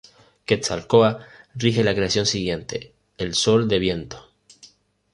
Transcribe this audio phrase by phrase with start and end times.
[0.47, 1.25] Quetzalcóatl
[1.55, 4.29] rige la creación siguiente, el sol de viento.